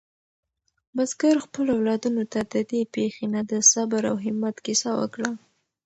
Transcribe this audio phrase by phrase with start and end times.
[0.95, 5.31] بزګر خپلو اولادونو ته د دې پېښې نه د صبر او همت کیسه وکړه.